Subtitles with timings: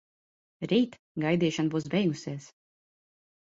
[0.71, 2.51] Rīt gaidīšana būs beigusies.